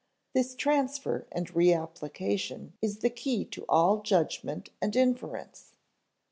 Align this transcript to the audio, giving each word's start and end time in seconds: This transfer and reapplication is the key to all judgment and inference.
This 0.33 0.55
transfer 0.55 1.27
and 1.31 1.45
reapplication 1.53 2.71
is 2.81 3.01
the 3.01 3.11
key 3.11 3.45
to 3.45 3.65
all 3.69 4.01
judgment 4.01 4.71
and 4.81 4.95
inference. 4.95 5.75